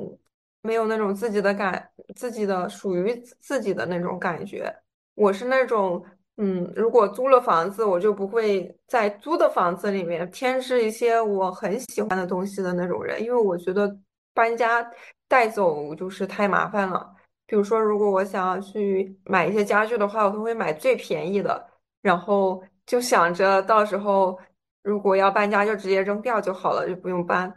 [0.62, 4.72] 没有那种自己的感，自己的属于自己的那种感觉。
[5.16, 6.00] 我是那种，
[6.36, 13.98] 嗯，如果租了房子，我就不会在租的房子里面添置一些我很喜欢的东西的那种人，因为我觉得
[14.32, 14.88] 搬家
[15.26, 17.12] 带走就是太麻烦了。
[17.46, 21.66] 比如说，如果我想要去买一些家具的话，我都会买最便宜的，
[22.02, 24.38] 然后就想着到时候。
[24.86, 27.52] 如果要搬家，就直接扔掉就好了，就不用搬。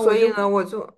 [0.00, 0.88] 所以呢，我就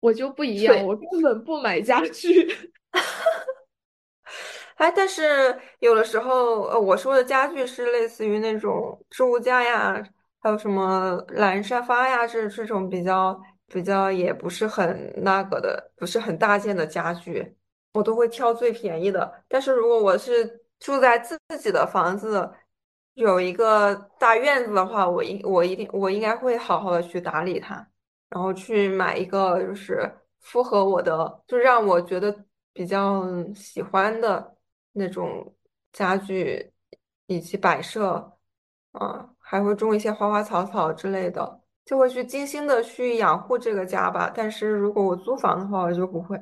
[0.00, 2.48] 我就不一样，我根本不买家具。
[4.76, 10.02] 哎，但是有的时候，呃，我说的家具是类似于那种置物架呀，
[10.40, 17.54] 还有什么懒人沙发呀，这这种比较比较也不是很那个的，不是很大件的家具，
[17.92, 19.44] 我都会挑最便宜的。
[19.46, 22.50] 但是如果我是住在自己的房子，
[23.16, 27.74] 有一个大院子的话，我应我一定我应该会好好的去打理它，
[28.28, 33.24] 然后去买一个就是符合我的，就让我觉得比较
[33.54, 34.58] 喜欢的
[34.92, 35.56] 那种
[35.94, 36.70] 家具
[37.26, 38.38] 以及摆设，
[38.92, 44.30] 啊，还会种一些花花草草之类的，就会去精心的去养护这个家吧。
[44.34, 46.38] 但是如果我租房的话，我就不会。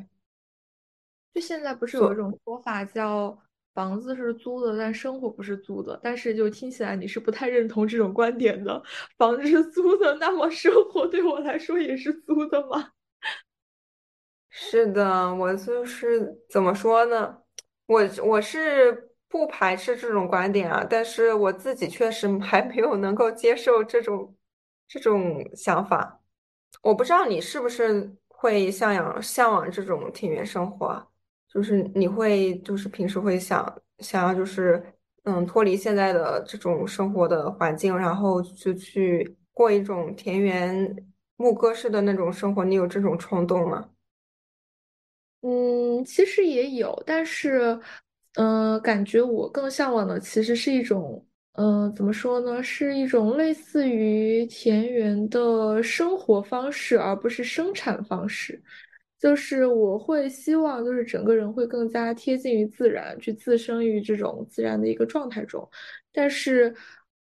[1.33, 3.39] 就现在不是有一种说法叫？
[3.75, 5.99] 房子是租的，但生活不是租的。
[6.03, 8.83] 但是就听起来你是不太认同这种观点的。
[9.19, 12.91] 房子是租的，那么生活对我来说也是租的吗？
[14.49, 17.39] 是的，我就是怎么说呢？
[17.87, 24.35] 我我是不排斥这种观点啊，但是我自己确实 还没有能够接受这种
[24.87, 26.21] 这种想法。
[26.83, 31.11] 我不知道你是不是会向往向往这种田园生活。
[31.55, 33.65] 就是你会，就是平时会想
[34.01, 34.83] 想要，就是
[35.23, 40.95] 嗯，脱离现在的这种生活的环境，然后就去过一种田园
[41.37, 42.65] 牧歌式的那种生活。
[42.65, 43.89] 你有这种冲动吗？
[45.43, 47.79] 嗯，其实也有，但是
[48.35, 52.61] 呃，感觉我更向往的其实是一种嗯、怎么说呢？
[52.63, 58.61] 是一种类似于田园的生活方式，而不是生产方式。
[59.25, 65.67] 就是我会希望，就是整个人会更加贴近于自然，去自生于这种自然的一个状态中。
[66.13, 66.75] 但是，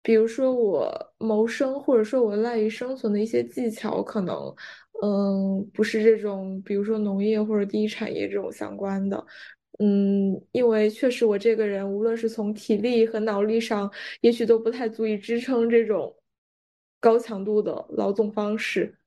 [0.01, 4.55] 比如说我谋生，或者说我赖以生存的一些技巧，可能，
[5.03, 9.27] 嗯，不是这种，比如说农业或者第一产业这种相关的。
[9.81, 16.15] 嗯，因为确实我这个人，无论是从体力和脑力上，也许都不太足以支撑这种
[17.01, 18.98] 高强度的劳动方式，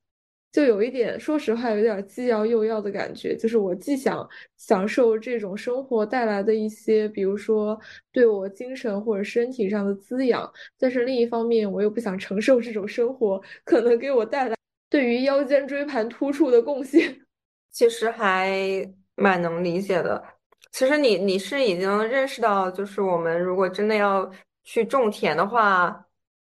[0.52, 3.34] 就有一点，说实话，有点既要又要的感觉。
[3.34, 7.78] 就是我既想享受这种生活带来的一些，比如说
[8.12, 14.54] 对我精神或者身体上的滋养，但是另一方面，我又不想承受这种生活可能给我带来
[14.90, 17.18] 对于腰间椎盘突出的贡献。
[17.72, 18.86] 其实还
[19.16, 20.22] 蛮能理解的。
[20.70, 24.30] 其实你你是已经认识到，就是我们如果真的要
[24.64, 26.06] 去种田的话，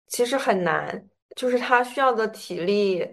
[0.07, 3.07] 其实很难，就是它需要的体力，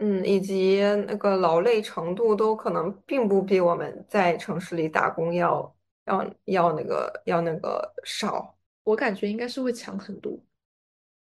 [0.00, 5.76] 嗯，以及那个劳累程度都可能并不比我们在城市里打工要
[6.06, 8.56] 要要那个要那个少。
[8.82, 10.38] 我感觉应该是会强很多。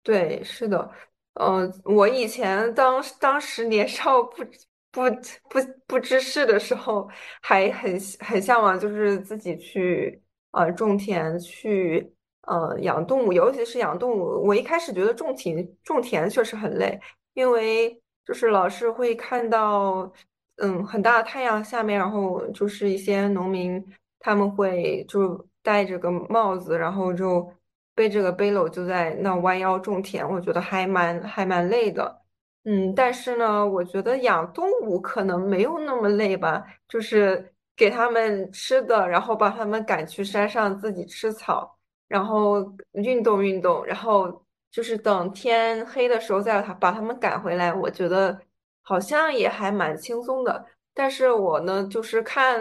[0.03, 0.91] 对，是的，
[1.35, 4.45] 嗯、我以前当当时年少不
[4.91, 5.03] 不
[5.51, 7.09] 不不知事的时候，
[7.43, 12.11] 还很很向往，就是自己去呃种田，去
[12.43, 14.43] 呃养动物，尤其是养动物。
[14.47, 16.99] 我一开始觉得种田种田确实很累，
[17.35, 20.13] 因为就是老是会看到
[20.57, 23.83] 嗯很大的太阳下面，然后就是一些农民
[24.19, 27.49] 他们会就戴着个帽子，然后就
[27.95, 32.23] 背着个背篓就在那弯腰种田，我觉得还蛮还蛮累的。
[32.65, 42.57] 嗯，但是呢，我觉得养动物可能没有那么累吧，就是给它们吃的，然后把它们赶去山上自己吃草，然后
[42.95, 44.45] 运动运动，然后
[44.77, 48.39] 就是等天黑的时候再把他们赶回来，我觉得
[48.83, 50.67] 好像也还蛮轻松的。
[50.93, 52.61] 但是我呢，就是看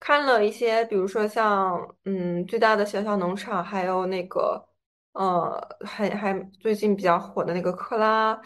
[0.00, 4.66] 看了一些，比如说像嗯最大的小小农场，还有那个
[5.12, 8.40] 呃还还最近比较火的那个克拉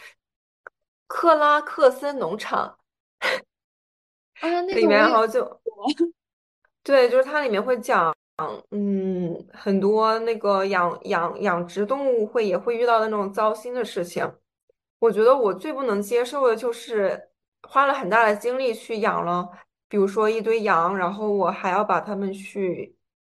[1.06, 2.76] 克拉克森农场
[4.40, 5.60] 啊，那里面，个我也然后就
[6.84, 8.14] 对，就是它里面会讲
[8.70, 14.30] 嗯很多那个养养养殖动物会也会遇到那种糟心的事情。
[14.98, 17.30] 我觉得我最不能接受的就是
[17.62, 19.48] 花了很大的精力去养了，
[19.88, 22.94] 比如说一堆羊，然后我还要把它们去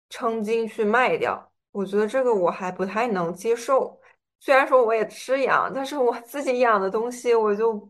[0.10, 1.52] 称斤去卖掉。
[1.72, 4.00] 我觉得这个我还不太能接受。
[4.40, 7.90] 虽然说我也吃羊，但是我 自己养的东西我就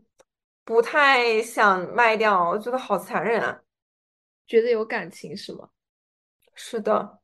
[0.64, 3.60] 不太想卖掉，我觉得好残忍啊。
[4.46, 5.68] 觉得有感情是吗？
[6.54, 7.18] 是的，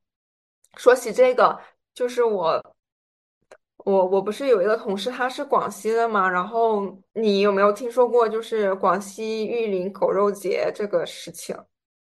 [0.76, 1.58] 说起这个，
[1.94, 2.74] 就是我。
[3.86, 11.56] 我我不是有一个同事，他是广西的嘛，然后你有没有听说过就是广西玉林狗肉节这个事情？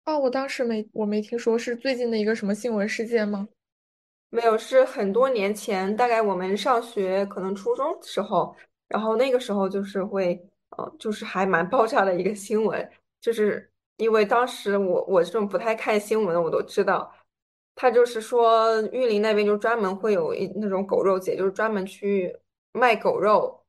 [0.06, 3.45] 哦，我当时没，我没听说是最近的一个什么新闻事件吗？
[4.30, 8.56] 没有，是很多年前，大概我们上学可能初中的时候，
[8.88, 10.41] 然后那个时候就是会，
[10.77, 17.13] 呃，就是还蛮爆炸的一个新闻，就是因为当时我我这种不太看新闻的我都知道，
[17.75, 22.36] 他就是说玉林那边就专门会有一那种狗肉节，就是专门去
[22.71, 23.63] 卖狗肉，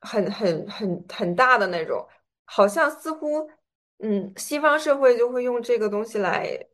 [0.00, 2.06] 很很很很大的那种，
[2.44, 3.50] 好像似乎，
[3.98, 6.66] 嗯，西方社会就会用这个东西来。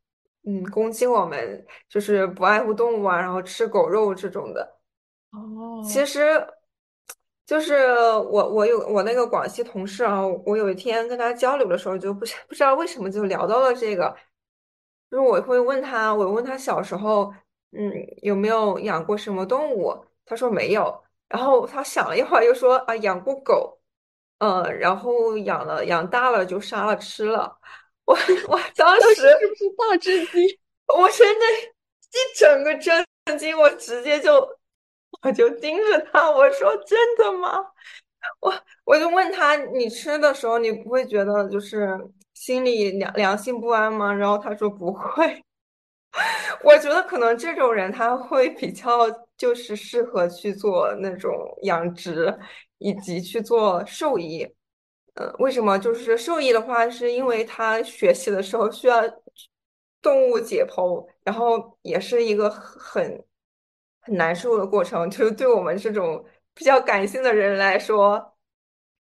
[0.49, 4.79] 嗯，攻击我们就是不爱护动物啊，然后吃狗肉这种的。
[5.33, 6.47] 哦其哦，实，
[7.47, 14.15] 就是我我有我那个广西同事啊，我有一天跟他交流的时候，就不是不知道为什么就聊到了这个，
[15.11, 17.33] 就是我会问他，我问他小时候，
[17.71, 19.95] 嗯，有没有养过什么动物？
[20.25, 23.79] 他说没有，然后他想了一会儿，又说啊，养过狗，
[24.39, 27.57] 嗯，然后养了养大了就杀了吃了。
[28.07, 28.17] 我
[28.49, 29.23] 我 当当时时。
[29.39, 30.59] 是不是大震惊？
[30.99, 33.07] 我真的，一整个震
[33.39, 34.56] 惊，我直接就
[35.27, 37.59] 我就盯着他，我说真的吗？
[38.41, 38.53] 我
[38.85, 41.99] 我就问他，你吃的时候你不会觉得就是
[42.35, 44.13] 心里良良心不安吗？
[44.13, 45.43] 然后他说不会。
[46.63, 51.33] 我觉得可能这种人他会比较就是适合去做那种
[51.63, 52.39] 养殖，
[52.79, 54.47] 以及去做兽医。
[55.15, 55.79] 呃，为什么？
[55.79, 59.03] 就是兽医的话，是因为他学习的时候需要
[60.01, 63.25] 动物解剖，然后也是一个很
[64.07, 65.11] 很难受的过程。
[65.11, 68.35] 就是对我们这种比较感性的人来说，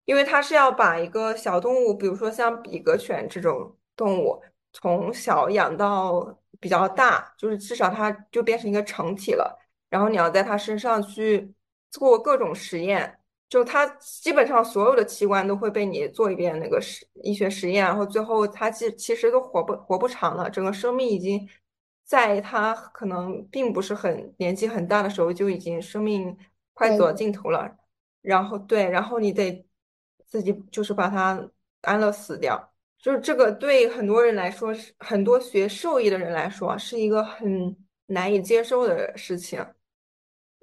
[0.06, 4.42] 因为他是要把一个小动物，比如说像比格犬这种动物，
[4.74, 9.60] 从小养到比较大，就是至少它就变成一个成体了。
[9.90, 11.54] 然后你要在它身上去
[11.92, 21.48] 做各种实验，就它基本上所有的器官都会被你做一遍那个实医学实验，然后最后它其其实都活不活不长了，整个生命已经
[22.14, 26.38] 在他可能并不是很年纪很大的时候就已经生命
[26.74, 27.76] 快走到尽头了。
[28.22, 29.68] 然后对，然后你得
[30.28, 31.50] 自己就是把它
[31.82, 32.72] 安乐死掉。
[33.00, 39.66] 就是这个对很多人来说，是很多学兽医的人来说，是一个很难以接受的事情。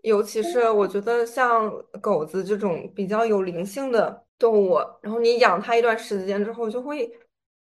[0.02, 1.68] 尤其是我觉得像
[2.00, 7.10] 狗子这种比较有灵性的动物，然后你养它一段时间之后，就会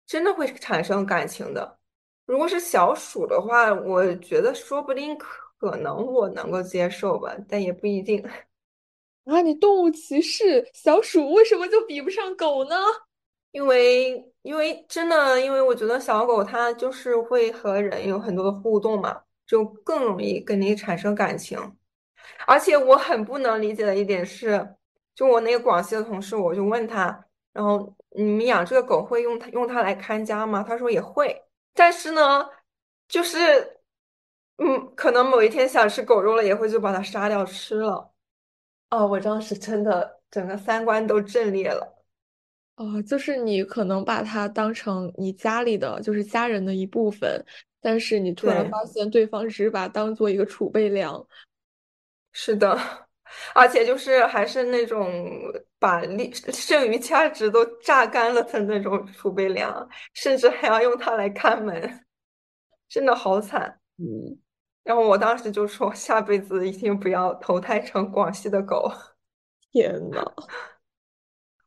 [0.07, 1.79] 真的会产生感情的。
[2.25, 5.17] 如果是小鼠的话，我觉得说不定
[5.59, 8.23] 可能我能够接受吧，但也不一定。
[9.25, 12.75] 啊，你动物歧视小鼠，为什么就比不上狗呢？
[13.51, 21.57] 因为，因为真的，因为我觉得小狗它就是会和人有很多的互动嘛，就更容易跟你产生感情。
[22.47, 24.75] 而且我很不能理解的一点是，
[25.15, 30.63] 就我那个广西的同事，我就问他，然后你们养这个狗会用它用它来看家吗？
[30.67, 31.41] 他说也会，
[31.73, 32.49] 但是呢，
[33.07, 33.79] 就是，
[34.57, 38.13] 嗯，可能某一天想吃狗肉了，也会就把它杀掉吃了。
[38.89, 42.05] 哦，我当时真的整个三观都震裂了。
[42.75, 47.43] 哦，就是你可能把它当成你家里的，就是家人的一部分，
[47.81, 51.25] 但是你突然对，发现对方只是把它当做一个储备粮。
[52.31, 52.75] 是的，
[53.53, 55.11] 而且就是还是那种
[55.79, 62.05] 把利剩余价值都榨干了的那种储备粮，甚至还要用它来看门，
[62.87, 63.79] 真的好惨。
[63.97, 64.37] 嗯，
[64.83, 68.91] 然后我当时就说，下辈子一定不要投胎成广西的狗。
[69.71, 70.23] 天呐。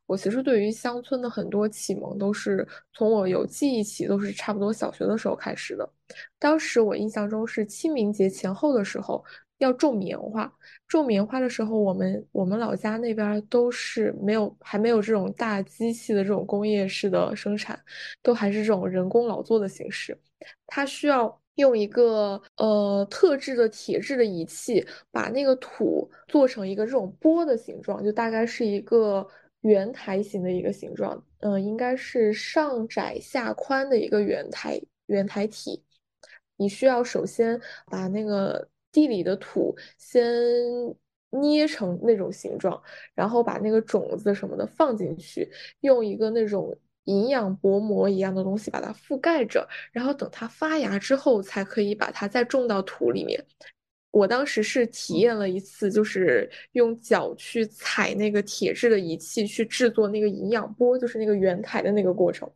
[0.05, 5.89] 我其实对于乡村的很多启蒙都是从我有记忆起，都是差不多小学的时候开始的。
[6.39, 9.21] 当时我印象中是清明节前后的时候
[9.57, 10.51] 要种棉花，
[10.87, 17.79] 种棉花的时候，我们我们老家那边都是没有还没有这种大机器的这种工业式的生产，
[18.21, 20.17] 都还是这种人工劳作的形式。
[20.67, 29.27] 它需要用一个呃特制的铁制的仪器，把那个土做成一个这种波的形状，就大概是一个。
[29.61, 35.83] 圆台形的一个形状，嗯，应该是上窄下宽的一个圆台圆台体。
[36.57, 38.65] 你需要首先把那个
[38.97, 40.25] 地里的土先
[41.29, 42.81] 捏成那种形状，
[43.13, 45.47] 然后把那个种子什么的放进去，
[45.81, 53.45] 用一个那种营养薄膜一样的东西把它覆盖着，然后等它发芽之后，才可以把它再种到土里面。
[54.09, 62.49] 我当时是体验了一次，就是用脚去踩那个铁质的仪器去制作那个营养钵，就是那个圆台的那个过程，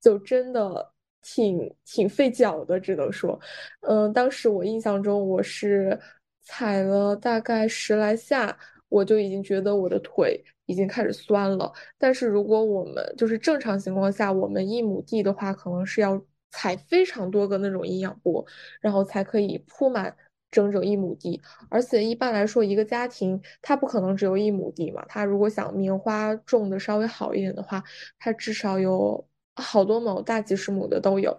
[0.00, 0.92] 就真的
[1.22, 3.38] 挺挺费脚的，只能说，
[3.82, 5.98] 嗯，当时我印象中我是
[6.42, 8.56] 踩了大概十来下，
[8.88, 11.72] 我就已经觉得我的腿已经开始酸了。
[11.98, 18.44] 但是如果我们就是正常情况下，我们一亩地的话，可能是要踩非常多个那种营养钵，
[18.80, 20.16] 然后才可以铺满。
[20.50, 21.38] 整整一亩地，
[21.68, 25.04] 而且一般来说，一个家庭他不可能只有一亩地嘛。
[25.06, 27.84] 他如果想棉花种的稍微好一点的话，
[28.18, 29.22] 他至少有
[29.62, 31.36] 好多亩，大几十亩的都有。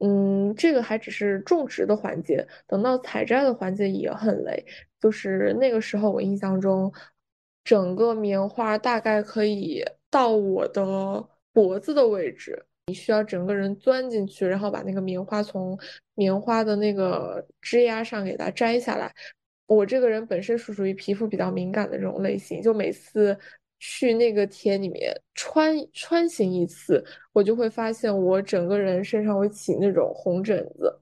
[0.00, 4.64] 嗯，这个还只是种植的环节，等到采摘的环节也很累。
[5.00, 6.92] 就是那个时候，我印象中，
[7.64, 12.64] 整个棉花大概可以到我的脖子的位置。
[12.86, 15.78] 你需要整个人钻进去，然后把那个棉花从
[16.14, 19.12] 棉花的那个枝丫上给它摘下来。
[19.66, 23.38] 我这个人本身是属于皮肤比较敏感的这种类型，就每次
[23.78, 31.00] 去那个田里面穿穿行一次，我就会发现我整个人身上会起那种红疹子。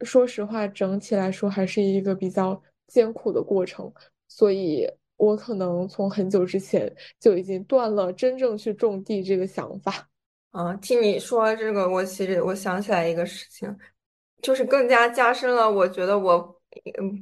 [0.00, 3.90] 说实话，整体来说还是一个比较艰苦的过程，
[4.28, 4.86] 所以
[5.16, 10.08] 我可能从很久之前就已经断了真正去种地这个想法。
[10.50, 13.76] 啊，听你说这个，我其实我想起来一个事情，
[14.42, 16.60] 就是更加加深了我觉得我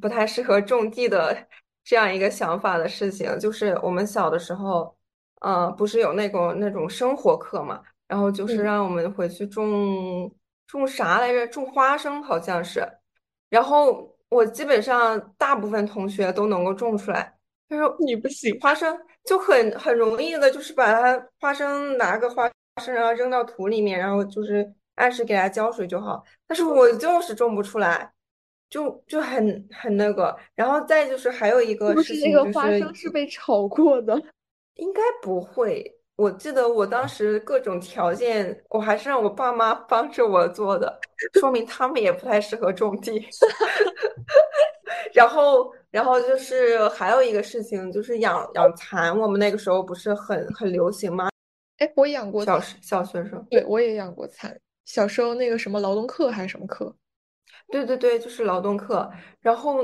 [0.00, 1.46] 不太适合种地的
[1.84, 3.38] 这样一个想法的事情。
[3.38, 4.94] 就是我们小的时候，
[5.40, 10.32] 呃，不是有那种那种生活课嘛，然后就是嗯，让我们回去种
[10.66, 11.46] 种啥来着？
[11.48, 12.86] 种花生好像是。
[13.50, 17.36] 然后我基本上大部分同学都能够种出来，
[17.68, 18.58] 但是你不行。
[18.60, 22.50] 花生就很很容易的，就是把它花生拿个花。
[22.80, 26.24] 生，然后扔到土里面，然后就是按时给它浇水就好。
[26.46, 28.10] 但是我就是种不出来，
[28.72, 30.34] 就就很很那个。
[30.54, 34.18] 然后再就是还有一个事情，不是那个就是花生是被炒过的？
[34.76, 35.84] 应该不会。
[36.16, 40.98] 我记得我当时各种条件，我还是让我爸妈帮着我做的，
[41.38, 43.26] 说明他们也不太适合种地。
[45.12, 51.28] 然后然后就是还有一个事情，就是养养蚕，我们那个时候不是很很流行吗？
[51.78, 54.58] 哎，我养过，小小学生，对，我也养过蚕。
[54.84, 56.94] 小时候那个什么劳动课还是什么课？
[57.72, 59.10] 对对对，就是劳动课。
[59.40, 59.82] 然后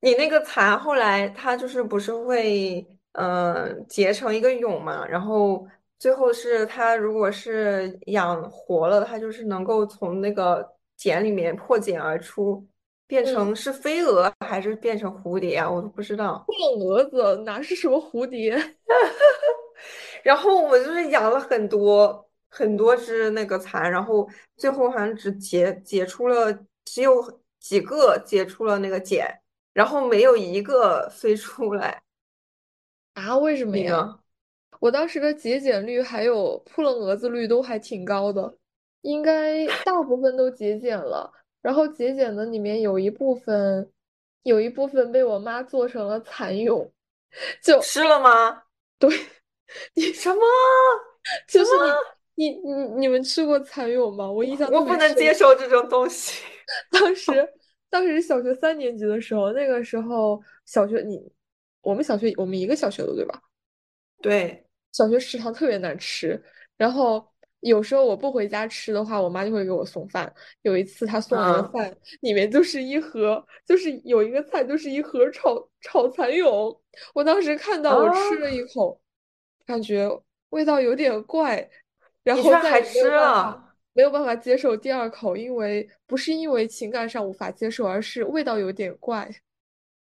[0.00, 5.04] 你那个蚕后来它就是不是会嗯、呃结成一个蛹嘛？
[5.06, 5.66] 然后
[5.98, 12.64] 最后是它如果是养活了，它就是能够从那个茧里面破茧而出，
[13.06, 15.70] 变嗯，成是飞蛾还是变成蝴蝶啊？
[15.70, 16.44] 我都不知道。
[16.46, 18.54] 破蛾子哪是什么蝴蝶？
[20.22, 26.52] 然后我就是养了很多很多只那个蚕，然后最后好像只结结出了
[26.86, 29.42] 只有几个结出了那个茧，
[29.74, 32.02] 然后没有一个飞出来。
[33.12, 33.36] 啊？
[33.36, 34.18] 为什么呀？
[34.80, 38.56] 我当时的节茧率还有扑棱蛾子率都还挺高的，
[39.02, 41.32] 应该 大部分都节茧了。
[41.62, 43.90] 然后节茧的里面有一部分，
[44.44, 46.92] 有一部分被我妈做成了蚕蛹，
[47.62, 48.62] 就吃了吗？
[48.98, 49.10] 对，
[49.94, 50.40] 你什么
[51.48, 51.64] 什么？
[51.64, 51.92] 就是你
[52.36, 54.30] 你你你们吃过蚕蛹吗？
[54.30, 56.42] 我印象我别，不能接受这种东西。
[56.90, 57.48] 当时
[57.90, 61.20] 当时小学三年级的时候，那个时候小学你
[61.82, 63.42] 我们小学我们一个小学的对吧？
[64.22, 66.42] 对，小学食堂特别难吃，
[66.76, 67.26] 然后
[67.60, 70.32] 有时候我不回家吃的话，我妈就会给我送饭。
[70.62, 76.80] 有一次她送来的嗯饭里面就是一盒，就是有一个菜就是一盒炒炒蚕蛹。
[77.14, 79.00] 我当时看到我吃了啊，一口，
[79.64, 80.08] 感觉
[80.50, 81.70] 味道有点怪，
[82.26, 83.74] 然后再还吃了？
[83.92, 89.30] 没有办法接受第二口，因为不是因为情感上无法接受，而是味道有点怪，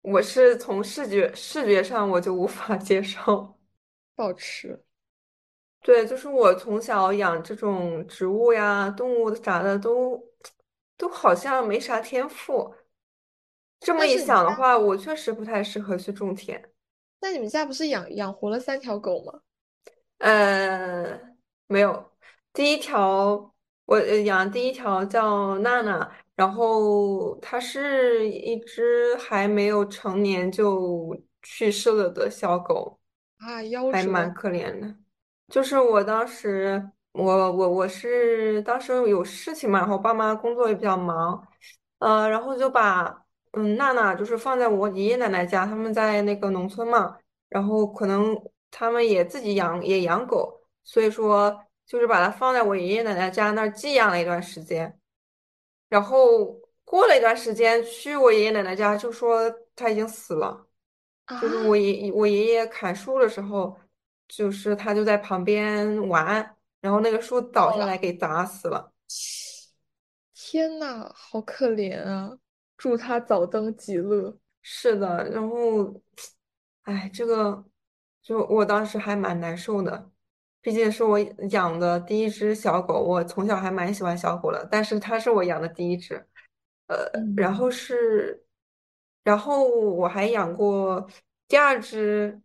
[0.01, 3.55] 我是从视觉视觉上我就无法接受。
[4.15, 4.81] 不好吃。
[5.81, 10.21] 对，就是我从小养这种植物呀、动物啥的，都
[10.97, 12.73] 都好像没啥天赋。
[13.79, 16.71] 这么一想的话，我确实不太适合去种田。
[17.19, 19.41] 那你们家不是养养活了三条狗吗？
[20.17, 21.19] 呃，
[21.67, 22.11] 没有，
[22.53, 23.53] 第一条
[23.85, 32.99] 我呃养第一条叫娜娜，然后它是一只还没有成年就去世了的小狗。
[33.37, 33.97] 啊，夭折。
[33.97, 34.95] 还蛮可怜的。
[35.49, 41.47] 就是我当时，我我我是当时有事情嘛，然后爸妈工作也比较忙，
[41.99, 47.17] 呃，然后就把嗯娜娜就是放在我爷爷奶奶家，他们在那个农村嘛，
[47.49, 48.35] 然后可能
[48.71, 54.97] 他们也自己养也养狗，所以说就是把它放在我爷爷奶奶家那儿寄养了一段时间，
[55.89, 56.45] 然后
[56.85, 60.65] 过了一段时间去我爷爷奶奶家就说他已经死了。
[61.41, 63.77] 就是我啊爷我爷爷砍树的时候，
[64.29, 68.93] 就是他就在旁边玩，然后那个树倒，下来给砸死了。
[70.33, 72.37] 天呐，好可怜啊！
[72.77, 74.37] 祝他早登极乐。
[74.61, 76.01] 是的，然后，
[76.83, 77.65] 哎，这个
[78.21, 80.09] 就我当时还蛮难受的，
[80.61, 86.15] 毕竟是我养的第一只小狗，我从小还蛮喜欢小狗的，但是它是我养的第一只，
[86.87, 88.43] 呃，然后嗯，是，
[89.23, 91.07] 然后我还养过
[91.47, 92.41] 第二只，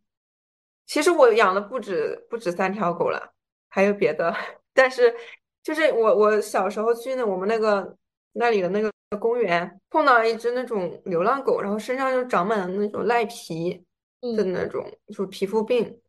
[0.87, 3.33] 其实我养了不止不止三条狗了，
[3.69, 4.35] 还有别的，
[4.73, 5.15] 但是
[5.63, 7.97] 就是我我小时候去那我们那个
[8.33, 9.79] 那里的那个公园。
[9.91, 13.75] 碰到一只那种流浪狗，然后身上就长满了那种赖皮
[14.21, 16.01] 的嗯那种，就是皮肤病。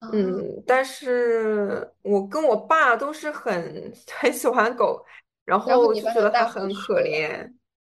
[0.00, 5.04] 啊，嗯，但是我跟我爸都是很 很喜欢狗，
[5.44, 7.02] 然然后后就觉得它你把它带回很可了。
[7.02, 7.54] 怜，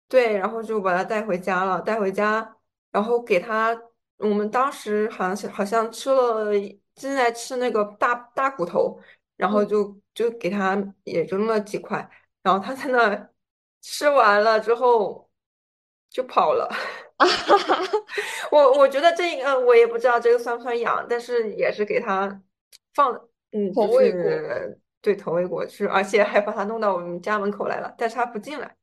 [0.08, 2.58] 对，然后就把它带回家了，带回家，
[2.92, 3.76] 然后给它，
[4.18, 6.52] 我们当时好像是好像吃了
[6.96, 9.00] 正在吃那个大大骨头，
[9.38, 10.76] 然后嗯就就给它
[11.06, 12.08] 也扔了几块，
[12.44, 13.30] 然后它在那
[13.82, 15.30] 吃完了之后
[16.10, 16.70] 就跑了。
[17.18, 17.84] 啊哈哈，
[18.52, 22.42] 我我觉得这个我也不知道这个算不算养，但是也是给它
[22.94, 23.14] 放，
[23.52, 24.22] 嗯，投喂过
[25.02, 28.76] 对投喂过去，而且还把它弄到我们家门口来了，但是它不进来。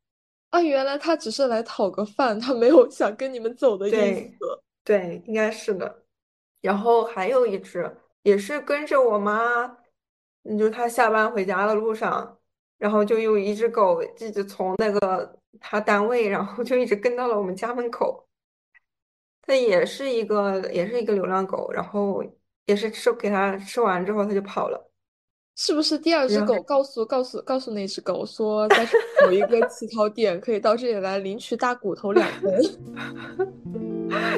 [0.51, 0.61] 啊！
[0.61, 3.97] 原来它只是来讨个饭，它没有想跟你们走的意思。
[3.97, 4.37] 对
[4.85, 6.03] 对，应该是的。
[6.61, 7.89] 然后还有一只
[8.23, 9.65] 也是跟着我妈，
[10.43, 12.40] 嗯，就是她下班回家的路上，
[12.81, 18.27] 然后就有一只狗一直从那个他单位，然后就一直跟到了我们家门口。
[19.43, 22.25] 它也是一个也是一个流浪狗，然后
[22.65, 24.91] 也是吃给它吃完之后它就跑了。
[25.57, 32.51] 是不是第二只狗告诉告诉告诉那只狗说，在这有一个乞讨点，可以到这里来领取大骨头两根？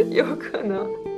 [0.11, 1.12] 有可能。